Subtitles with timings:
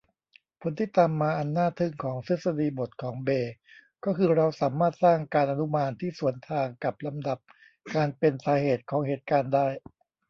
[0.61, 3.53] ผลที่ตามมาอันน่าทึ่งของทฤษฎีบทของเบย์
[4.05, 7.39] ก็คือเราสามารถสร้างการอนุมานที่สวนทางกับลำดับ
[7.95, 9.67] การเป็นสาเหตุของเหตุการณ์ได้